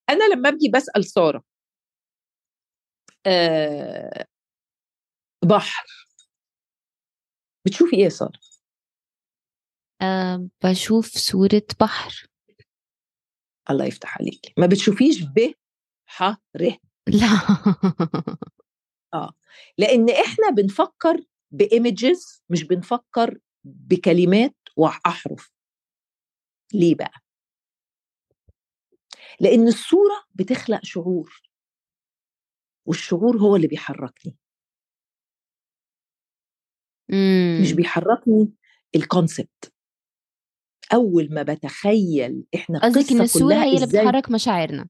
أنا 0.10 0.34
لما 0.34 0.50
باجي 0.50 0.70
بسأل 0.74 1.06
سارة. 1.06 1.44
آه 3.26 4.26
بحر. 5.46 5.86
بتشوفي 7.66 7.96
إيه 7.96 8.04
يا 8.04 8.10
سارة؟ 8.10 8.40
آآ 10.02 10.50
باشوف 10.64 11.18
صورة 11.18 11.62
بحر. 11.80 12.28
الله 13.70 13.86
يفتح 13.86 14.18
عليكي 14.22 14.54
ما 14.58 14.66
بتشوفيش 14.68 15.22
ب 15.24 15.54
ح 16.06 16.24
ر. 16.58 16.72
لا. 17.08 17.28
آه 19.14 19.34
لأن 19.78 20.10
إحنا 20.10 20.50
بنفكر 20.50 21.24
بايمجز 21.52 22.44
مش 22.50 22.64
بنفكر 22.64 23.40
بكلمات 23.64 24.56
وأحرف 24.78 25.52
ليه 26.74 26.96
بقى 26.96 27.14
لأن 29.40 29.68
الصورة 29.68 30.24
بتخلق 30.36 30.80
شعور 30.84 31.42
والشعور 32.86 33.38
هو 33.38 33.56
اللي 33.56 33.68
بيحركني 33.68 34.38
مش 37.62 37.68
إمم. 37.68 37.76
بيحركني 37.76 38.54
الكونسبت 38.96 39.74
أول 40.94 41.28
ما 41.34 41.44
بتخيل 41.44 42.44
إحنا 42.56 42.80
قصدِك 42.80 43.12
الصورة 43.22 43.44
كلها 43.46 43.64
هي 43.64 43.76
اللي 43.76 43.88
بتحرك 43.88 44.32
مشاعرنا. 44.32 44.88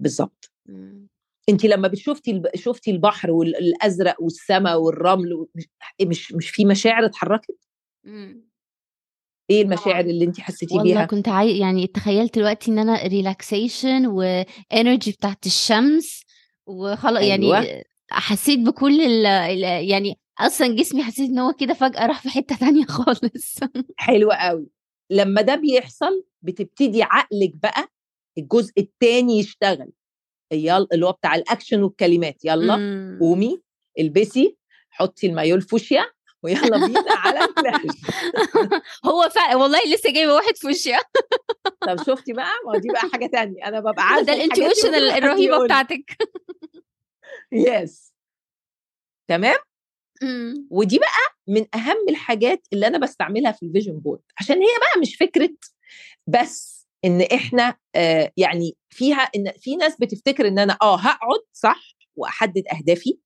بالظبط 0.00 0.52
إمم. 0.68 1.08
انت 1.48 1.64
لما 1.64 1.88
بتشوفتي. 1.88 2.42
شفتي 2.54 2.90
البحر 2.90 3.30
والازرق 3.30 4.16
والسماء 4.22 4.80
والرمل. 4.80 5.46
مش 6.02 6.32
مش 6.32 6.50
في 6.50 6.64
مشاعر 6.64 7.04
اتحركت 7.06 7.58
إمم. 8.06 8.48
إيه 9.50 9.62
المشاعر 9.62 10.00
طبعًا. 10.00 10.00
اللي 10.00 10.24
انت 10.24 10.40
حسيتي 10.40 10.74
والله 10.74 10.94
بيها 10.94 11.06
كنت 11.06 11.28
عاي 11.28 11.58
يعني 11.58 11.86
تخيلت 11.86 12.38
دلوقتي 12.38 12.70
إن 12.70 12.78
أنا 12.78 12.96
relaxation 12.98 14.06
وenergy 14.08 15.08
بتاعة 15.16 15.36
الشمس 15.46 16.22
وخلا 16.66 17.20
أيوه 17.20 17.28
يعني 17.60 17.84
حسيت 18.10 18.58
بكل 18.58 19.00
ال 19.00 19.24
يعني 19.88 20.18
أصلًا 20.38 20.76
جسمي 20.76 21.02
حسيت 21.02 21.30
إن 21.30 21.38
هو 21.38 21.52
كده 21.52 21.74
فجأة 21.74 22.06
راح 22.06 22.22
في 22.22 22.28
حتة 22.28 22.56
تانية 22.66 22.84
خالص. 22.84 23.58
حلو 23.96 24.30
قوي 24.30 24.66
لما 25.10 25.40
ده 25.42 25.54
بيحصل 25.54 26.24
بتبتدي 26.42 27.02
عقلك 27.02 27.52
بقى 27.62 27.88
الجزء 28.38 28.72
الثاني 28.78 29.38
يشتغل 29.38 29.92
يلا 30.52 30.86
اللي 30.92 31.06
هو 31.06 31.12
بتاع 31.12 31.34
الأكشن 31.34 31.82
والكلمات 31.82 32.44
يلا 32.44 32.74
إمم. 32.74 33.18
قومي 33.20 33.62
البسي 33.98 34.56
حطي 34.90 35.26
المايو 35.26 35.56
الفوشيا 35.56 36.10
ويلا 36.42 36.86
بينا 36.86 37.04
على 37.08 37.44
البلاج 37.44 37.90
هو 39.06 39.28
فعلًا 39.28 39.56
والله 39.56 39.78
لسه 39.94 40.12
جايبة 40.12 40.34
واحد 40.34 40.56
فوشيا. 40.56 40.98
طب 41.88 41.96
شفتي 42.06 42.32
بقى 42.32 42.50
ما 42.66 42.72
هو 42.72 42.76
دي 42.76 42.88
بقى 42.88 43.08
حاجة 43.12 43.26
تانية 43.26 43.64
أنا 43.64 43.80
ببقى 43.80 43.94
ده 43.94 44.02
عارفة 44.02 44.32
الحاجات 44.32 44.52
دي 44.54 44.68
الintuition 44.68 44.86
من 44.86 44.94
ال 44.94 45.02
غير 45.02 45.10
ما 45.10 45.14
حد 45.14 45.22
الرهيبة 45.22 45.42
يقول 45.54 45.60
لي 45.60 45.64
بتاعتِك. 45.66 46.16
يس 47.52 48.12
تمام 49.28 49.56
إمم. 50.22 50.68
ودي 50.70 50.98
بقى 50.98 51.36
من 51.48 51.66
أهم 51.74 52.08
الحاجات 52.08 52.66
اللي 52.72 52.86
أنا 52.86 52.98
بستعملها 52.98 53.52
في 53.52 53.62
الفيجن 53.66 53.98
بورد 53.98 54.20
عشان 54.40 54.56
هي 54.56 54.78
بقى 54.80 55.00
مش 55.00 55.16
فكرة 55.16 55.50
بس 56.26 56.77
إن 57.04 57.22
إحنا 57.22 57.76
آه 57.94 58.32
يعني 58.36 58.76
فيها 58.90 59.20
إن 59.22 59.52
في 59.58 59.76
ناس 59.76 59.96
بتفتكر 60.00 60.48
إن 60.48 60.58
أنا 60.58 60.76
آه 60.82 60.96
هقعد 60.98 61.40
صح 61.52 61.80
وأحدد 62.16 62.62
أهدافي 62.78 63.18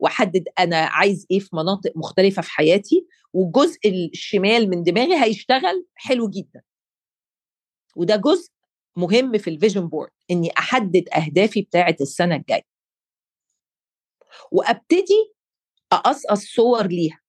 وأحدد 0.00 0.44
أنا 0.58 0.76
عايز 0.76 1.26
إيه 1.30 1.38
في 1.38 1.48
مناطق 1.52 1.92
مختلفة 1.96 2.42
في 2.42 2.50
حياتي 2.50 3.06
والجزء 3.32 3.78
الشمال 4.12 4.70
من 4.70 4.82
دماغي 4.82 5.24
هيشتغل 5.24 5.86
حلو 5.94 6.28
جدا. 6.30 6.62
وده 7.96 8.16
جزء 8.16 8.50
مهم 8.96 9.38
في 9.38 9.50
ال 9.50 9.55
vision 9.55 9.88
board 9.88 10.10
إني 10.30 10.50
أحدد 10.58 11.04
أهدافي 11.16 11.62
بتاعة 11.62 11.96
السنة 12.00 12.36
الجاية. 12.36 12.62
وأبتدي 14.52 15.32
أقصقص 15.92 16.44
صور 16.44 16.86
ليها. 16.86 17.20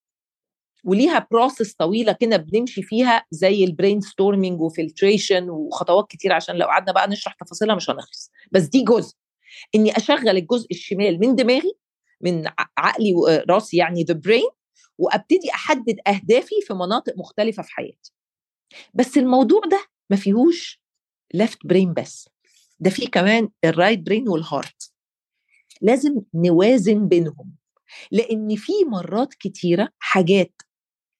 وليها 0.84 1.26
process 1.30 1.74
طويلة 1.74 2.12
كده 2.12 2.36
بنمشي 2.36 2.82
فيها 2.82 3.24
زي 3.30 3.64
ال 3.64 4.00
brainstorming 4.00 4.60
و 4.60 4.68
filtration 4.68 5.50
وخطوات 5.50 6.06
كتير 6.10 6.32
عشان 6.32 6.56
لو 6.56 6.66
قعدنا 6.66 6.92
بقى 6.92 7.08
نشرح 7.08 7.34
تفاصيلها 7.34 7.74
مش 7.74 7.90
هنخلص. 7.90 8.30
بس 8.52 8.62
دي 8.62 8.84
جزء. 8.84 9.14
إني 9.74 9.96
أشغل 9.96 10.28
الجزء 10.28 10.66
الشمال 10.70 11.20
من 11.20 11.34
دماغي 11.34 11.72
من 12.20 12.48
عقلي 12.78 13.14
وراسي 13.14 13.76
يعني 13.76 14.02
the 14.04 14.14
brain 14.14 14.48
وأبتدي 14.98 15.50
أحدد 15.54 15.96
أهدافي 16.06 16.54
في 16.66 16.74
مناطق 16.74 17.12
مختلفة 17.16 17.62
في 17.62 17.70
حياتي. 17.72 18.12
بس 18.94 19.18
الموضوع 19.18 19.60
ده 19.70 19.86
ما 20.10 20.16
فيهوش 20.16 20.82
left 21.34 21.58
brain 21.66 21.92
بس. 21.94 22.28
ده 22.80 22.90
فيه 22.90 23.08
كمان 23.08 23.48
ال 23.64 23.70
right 23.70 23.98
brain 24.00 24.28
وال 24.28 24.46
heart 24.46 24.92
لازم 25.82 26.20
نوازن 26.34 27.08
بينهم. 27.08 27.54
لأن 28.10 28.56
في 28.56 28.72
مرات 28.90 29.34
كتيرة 29.34 29.88
حاجات 29.98 30.62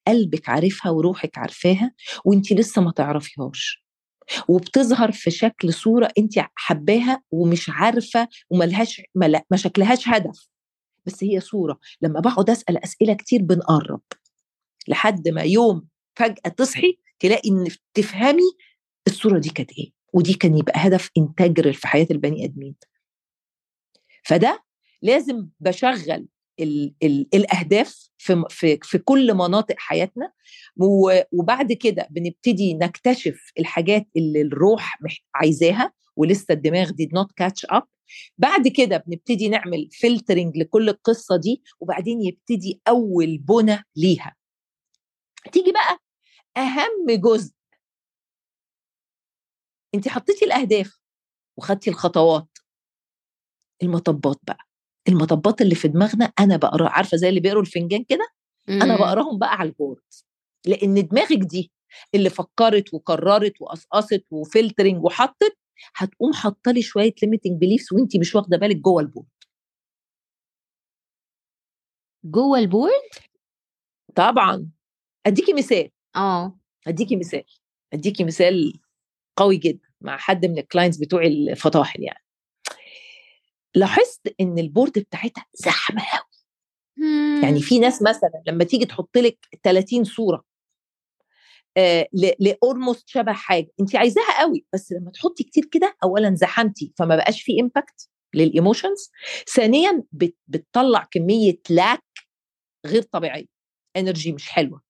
قلبك 0.08 0.48
عارفها 0.48 0.90
وروحك 0.92 1.38
عارفاها 1.38 1.92
وانت 2.24 2.52
لسه 2.52 2.82
ما 2.82 2.92
تعرفيهاش. 2.92 3.84
وبتظهر 4.48 5.12
في 5.12 5.30
شكل 5.30 5.72
صورة 5.72 6.08
انت 6.18 6.32
حباها 6.54 7.22
ومش 7.30 7.70
عارفة 7.70 8.28
وملهاش 8.50 9.02
ما 9.50 9.56
شكلهاش 9.56 10.08
هدف. 10.08 10.48
بس 11.06 11.24
هي 11.24 11.40
صورة. 11.40 11.78
لما 12.02 12.20
بقعد 12.20 12.50
أسأل 12.50 12.84
أسئلة 12.84 13.14
كتير 13.14 13.42
بنقرب. 13.42 14.00
لحد 14.88 15.28
ما 15.28 15.42
يوم 15.42 15.88
فجأة 16.16 16.48
تصحي 16.56 16.98
تلاقي 17.20 17.50
إن 17.50 17.68
تفهمي 17.94 18.42
الصورة 19.06 19.38
دي 19.38 19.48
كانت 19.50 19.72
إيه. 19.72 19.92
ودي 20.12 20.34
كان 20.34 20.58
يبقى 20.58 20.86
هدف 20.86 21.10
انتجرال 21.18 21.74
في 21.74 21.88
حياة 21.88 22.06
البني 22.10 22.44
آدمين. 22.44 22.74
فده 24.24 24.64
لازم 25.02 25.48
بشغل 25.60 26.28
ال 26.60 26.94
ال 27.02 27.26
الأهداف 27.34 28.08
في 28.18 28.44
في 28.50 28.78
في 28.82 28.98
كل 28.98 29.34
مناطق 29.34 29.74
حياتنا 29.78 30.32
وبعد 31.32 31.72
كده 31.72 32.06
بنبتدي 32.10 32.74
نكتشف 32.74 33.52
الحاجات 33.58 34.06
اللي 34.16 34.40
الروح 34.40 34.98
عايزاها 35.34 35.92
ولسه 36.16 36.54
الدماغ 36.54 36.90
did 36.90 37.08
not 37.14 37.32
catch 37.32 37.66
up 37.70 37.82
بعد 38.38 38.68
كده 38.68 38.96
بنبتدي 39.06 39.48
نعمل 39.48 39.88
filtering 40.00 40.56
لكل 40.56 40.88
القصة 40.88 41.36
دي 41.36 41.62
وبعدين 41.80 42.22
يبتدي 42.22 42.80
أول 42.88 43.38
بنى 43.38 43.84
ليها. 43.96 44.36
تيجي 45.52 45.72
بقى 45.72 45.98
أهم 46.56 47.06
جزء. 47.10 47.52
انت 49.94 50.08
حطيتي 50.08 50.44
الأهداف 50.44 50.98
وخدتي 51.56 51.90
الخطوات. 51.90 52.48
المطبات 53.82 54.38
بقى. 54.42 54.67
المطبات 55.08 55.60
اللي 55.60 55.74
في 55.74 55.88
دماغنا 55.88 56.24
أنا 56.40 56.56
بقرا 56.56 56.88
عارفة 56.88 57.16
زي 57.16 57.28
اللي 57.28 57.40
بيقروا 57.40 57.62
الفنجان 57.62 58.04
كده؟ 58.04 58.28
أنا 58.82 58.96
بقراهم 58.96 59.38
بقى 59.38 59.54
على 59.54 59.68
ال 59.68 59.74
board 59.74 60.02
لأن 60.66 61.06
دماغك 61.08 61.38
دي 61.38 61.72
اللي 62.14 62.30
فكرت 62.30 62.94
وقررت 62.94 63.52
وقصقصت 63.60 64.24
و 64.30 64.38
filtering 64.38 65.04
وحطت 65.04 65.58
هتقوم 65.96 66.32
حاطة 66.32 66.70
لي 66.72 66.82
شوية 66.82 67.12
limiting 67.22 67.60
beliefs 67.60 67.92
وانت 67.92 68.16
مش 68.16 68.34
واخدة 68.34 68.56
بالك 68.56 68.76
جوه 68.76 69.02
ال 69.02 69.06
board. 69.06 69.26
جوه 72.24 72.58
ال 72.58 72.63
board؟ 72.63 72.92
طبعا. 74.14 74.70
اديكي 75.26 75.52
مثال. 75.52 75.90
آه. 76.16 76.58
اديكي 76.86 77.16
مثال. 77.16 77.44
اديكي 77.92 78.24
مثال 78.24 78.72
قوي 79.36 79.56
جدا 79.56 79.88
مع 80.00 80.16
حد 80.16 80.46
من 80.46 80.58
ال 80.58 80.63
clients 80.63 80.96
بتوع 80.98 81.22
الفطاحل 81.22 82.02
يعني. 82.02 82.24
لاحظت 83.78 84.34
إن 84.40 84.58
ال 84.58 84.65
board 84.65 84.98
بتاعتها 84.98 85.46
زحمة 85.54 86.02
قوي 86.02 86.28
يعني 87.42 87.60
في 87.60 87.78
ناس 87.78 88.02
مثلا 88.02 88.42
لما 88.46 88.64
تيجي 88.64 88.86
تحط 88.86 89.18
لك 89.18 89.38
30 89.62 90.04
صورة 90.04 90.44
آه 91.76 92.08
ل 92.38 92.48
almost 92.48 93.08
شبه 93.08 93.32
حاجة 93.32 93.68
انت 93.80 93.96
عايزاها 93.96 94.40
قوي 94.40 94.66
بس 94.72 94.92
لما 94.92 95.10
تحطي 95.10 95.44
كتير 95.44 95.64
كده 95.64 95.96
اولا 96.04 96.34
زحمتي 96.34 96.92
فما 96.98 97.16
بقاش 97.16 97.42
في 97.42 97.60
impact 97.60 98.08
لل 98.34 98.49
emotions 98.49 99.10
ثانيا 99.54 100.02
بتطلع 100.48 101.08
كمية 101.10 101.58
lack 101.70 102.04
غير 102.86 103.02
طبيعية 103.02 103.46
energy 103.96 104.32
مش 104.32 104.48
حلوة. 104.48 104.87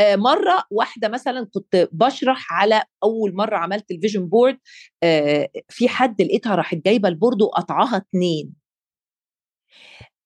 مرة 0.00 0.64
واحدة 0.70 1.08
مثلا 1.08 1.48
كنت 1.54 1.88
بشرح 1.92 2.52
على 2.52 2.82
أول 3.02 3.34
مرة 3.34 3.56
عملت 3.56 3.90
ال 3.90 3.95
vision 3.95 4.26
board 4.26 4.58
آه 5.02 5.50
في 5.68 5.88
حد 5.88 6.22
لقيتها 6.22 6.54
راحت 6.54 6.76
جايبة 6.76 7.08
ال 7.08 7.14
board 7.14 7.42
وقطعها 7.42 7.96
اتنين. 7.96 8.52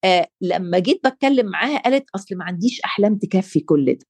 آه 0.04 0.28
لما 0.40 0.78
جيت 0.78 1.07
بتكلم 1.07 1.47
معاها 1.47 1.78
قالت 1.78 2.04
أصل 2.14 2.37
ما 2.37 2.45
عنديش 2.45 2.81
أحلام 2.85 3.19
تكفي 3.19 3.61
كل 3.61 3.95
ده. 3.95 4.07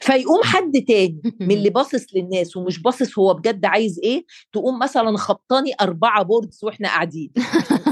فيقوم 0.00 0.40
حد 0.44 0.72
تاني 0.88 1.22
من 1.40 1.50
اللي 1.50 1.70
باصص 1.80 2.06
للناس 2.14 2.56
ومش 2.56 2.82
باصص 2.82 3.18
هو 3.18 3.34
بجد 3.34 3.64
عايز 3.64 4.00
إيه 4.04 4.24
تقوم 4.52 4.78
مثلا 4.78 5.16
خبطاني 5.16 5.72
أربعة 5.80 6.22
boards 6.22 6.64
وإحنا 6.64 6.88
قاعدين. 6.88 7.32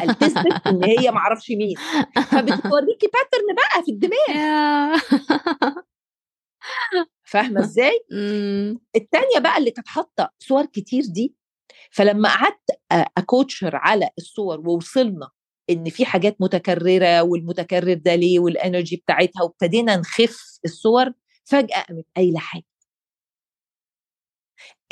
ال 0.02 0.10
test 0.10 0.38
إن 0.66 0.84
هي 0.84 1.10
معرفش 1.10 1.50
مين. 1.50 1.76
فبتوريكي 2.14 3.06
pattern 3.06 3.54
بقى 3.56 3.84
في 3.84 3.90
الدماغ. 3.92 4.98
فاهمة 7.24 7.60
إزاي؟ 7.64 8.00
التانية 8.96 9.38
بقى 9.38 9.58
اللي 9.58 9.70
كانت 9.70 9.88
حاطة 9.88 10.32
صور 10.38 10.66
كتير 10.66 11.02
دي 11.06 11.34
فلما 11.90 12.28
قعدت 12.28 12.80
ا 12.92 13.06
coach 13.06 13.76
على 13.76 14.10
الصور 14.18 14.68
ووصلنا 14.68 15.28
إن 15.70 15.90
في 15.90 16.04
حاجات 16.06 16.36
متكررة 16.40 17.22
والمتكرر 17.22 17.94
ده 17.94 18.14
ليه 18.14 18.38
وال 18.40 18.54
energy 18.54 18.96
بتاعتها 18.96 19.42
وابتدينا 19.42 19.96
نخف 19.96 20.58
الصور 20.64 21.12
فجأة 21.44 21.82
قامت 21.82 22.04
قايلة 22.16 22.38
حاجة. 22.40 22.64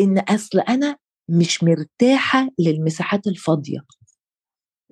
إن 0.00 0.18
أصل 0.18 0.60
أنا 0.60 0.96
مش 1.28 1.64
مرتاحة 1.64 2.48
للمساحات 2.58 3.26
الفاضية. 3.26 3.78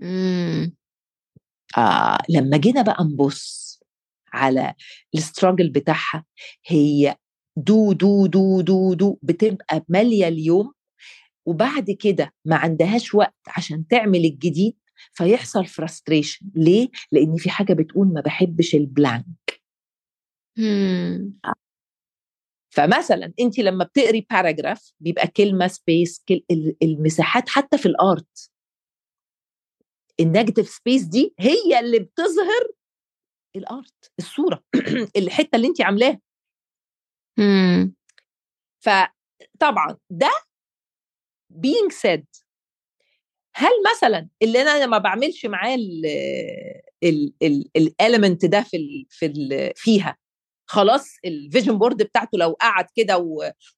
إمم. 0.02 0.76
آه 1.78 2.18
لما 2.30 2.56
جينا 2.56 2.82
بقى 2.82 3.04
نبص 3.04 3.65
على 4.32 4.74
ال 5.14 5.20
struggle 5.20 5.70
بتاعها. 5.70 6.24
هي 6.66 7.16
do 7.56 7.92
do 7.92 8.26
do 8.26 8.60
do 8.60 8.94
do 8.94 9.18
بتبقى 9.22 9.84
مالية 9.88 10.28
اليوم 10.28 10.72
وبعد 11.46 11.90
كده 11.90 12.34
ما 12.44 12.56
عندهاش 12.56 13.14
وقت 13.14 13.34
عشان 13.48 13.86
تعمل 13.86 14.24
الجديد 14.24 14.76
فيحصل 15.12 15.66
frustration 15.66 16.46
ليه؟ 16.54 16.88
لأن 17.12 17.36
في 17.36 17.50
حاجة 17.50 17.72
بتقول 17.72 18.06
ما 18.12 18.20
بحبش 18.20 18.74
ال 18.74 18.89
blank 18.89 19.62
فمثلا 22.70 23.32
انت 23.40 23.58
لما 23.58 23.84
بتقري 23.84 24.26
paragraph 24.30 24.92
بيبقى 25.00 25.26
كلمة 25.28 25.66
space 25.66 26.24
كل 26.28 26.42
المساحات 26.82 27.48
حتى 27.48 27.78
في 27.78 27.86
ال 27.86 28.02
art 28.02 28.50
ال 30.20 30.26
negative 30.26 30.68
space 30.68 31.02
دي 31.02 31.34
هي 31.38 31.80
اللي 31.80 31.98
بتظهر 31.98 32.68
ال 33.56 33.70
art 33.70 34.12
الصورة 34.18 34.62
الحتة 35.16 35.56
اللي 35.56 35.66
انت 35.68 35.80
عاملاها. 35.80 36.20
فطبعا 38.80 39.96
that 40.10 40.30
being 41.52 41.92
said. 41.92 42.24
هل 43.54 43.70
مثلا 43.94 44.28
اللي 44.42 44.62
أنا 44.62 44.84
لما 44.84 44.98
بعملش 44.98 45.46
معاه 45.46 45.78
ال 47.76 47.85
element 47.85 48.44
ده 48.44 48.62
في 48.62 48.76
ال 48.76 49.06
في 49.10 49.26
ال 49.26 49.72
فيها 49.76 50.16
خلاص 50.68 51.06
ال 51.24 51.32
vision 51.32 51.78
board 51.78 52.02
بتاعته 52.02 52.38
لو 52.38 52.52
قعد 52.52 52.86
كده 52.96 53.18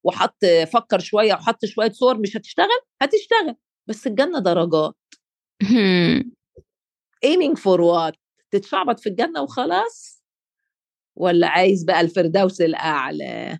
وحط 0.04 0.44
فكر 0.72 0.98
شوية 0.98 1.34
وحط 1.34 1.64
شوية 1.64 1.90
صور 1.90 2.18
مش 2.18 2.36
هتشتغل؟ 2.36 2.80
هتشتغل 3.02 3.54
بس 3.86 4.06
الجنه 4.06 4.38
درجات. 4.38 4.94
Aiming 7.26 7.56
for 7.56 7.78
what 7.82 8.16
تتشعبط 8.50 9.00
في 9.00 9.08
الجنة 9.08 9.42
وخلاص؟ 9.42 10.22
ولا 11.16 11.48
عايز 11.48 11.84
بقى 11.84 12.00
الفردوس 12.00 12.60
الأعلى؟ 12.60 13.58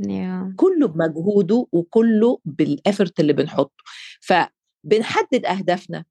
Yeah. 0.00 0.54
كله 0.56 0.88
بمجهوده 0.88 1.66
وكله 1.72 2.38
بال 2.44 2.63
effort 2.63 3.20
اللي 3.20 3.32
بنحطه. 3.32 3.84
فبنحدد 4.20 5.46
أهدافنا 5.46 6.04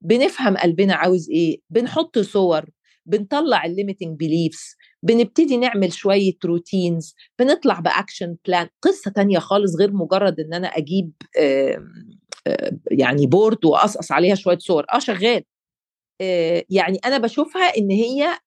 بنفهم 0.00 0.56
قلبنا 0.56 0.94
عاوز 0.94 1.30
إيه 1.30 1.60
بنحط 1.70 2.18
صور 2.18 2.64
بنطلع 3.06 3.64
ال 3.64 3.70
limiting 3.70 4.18
beliefs 4.18 4.76
بنبتدي 5.02 5.56
نعمل 5.56 5.92
شوية 5.92 6.36
routines 6.44 7.14
بنطلع 7.38 7.80
ب 7.80 7.88
action 7.88 8.36
plan 8.46 8.68
قصة 8.82 9.10
تانية 9.10 9.38
خالص 9.38 9.76
غير 9.76 9.92
مجرد 9.92 10.40
إن 10.40 10.54
أنا 10.54 10.68
أجيب 10.68 11.12
يعني 12.90 13.26
board 13.26 13.64
واقصقص 13.64 14.12
عليها 14.12 14.34
شوية 14.34 14.58
صور. 14.58 14.84
آه 14.94 14.98
شغال. 14.98 15.42
يعني 16.70 16.98
أنا 17.04 17.18
بشوفها 17.18 17.76
إن 17.78 17.90
هي 17.90 18.38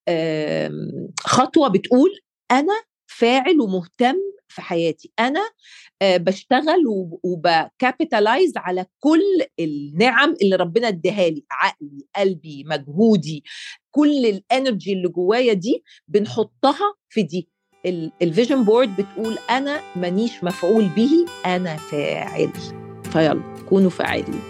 خطوة 1.20 1.68
بتقول 1.68 2.10
أنا 2.50 2.82
فاعل 3.06 3.60
ومهتم 3.60 4.14
في 4.48 4.62
حياتي. 4.62 5.12
أنا 5.20 5.40
بشتغل 6.02 6.82
وب 7.24 7.45
capitalize 7.45 8.52
على 8.56 8.86
كل 9.00 9.20
النعم 9.60 10.34
اللي 10.42 10.56
ربنا 10.56 10.88
اديها 10.88 11.28
لي 11.28 11.44
عقلي 11.50 12.06
قلبي 12.16 12.64
مجهودي 12.66 13.44
كل 13.90 14.26
ال 14.26 14.35
energy 14.35 14.92
اللي 14.92 15.08
جوايا 15.08 15.52
دي 15.52 15.82
بنحطها 16.08 16.94
في 17.08 17.22
دي. 17.22 17.48
ال 18.22 18.28
vision 18.28 18.64
board 18.64 18.96
بتقول 18.96 19.38
أنا 19.50 19.80
مانيش 19.96 20.44
مفعول 20.44 20.88
به 20.88 21.10
أنا 21.46 21.76
فاعل. 21.76 22.50
فيلا 23.12 23.42
كونوا 23.68 23.90
فاعلين. 23.90 24.40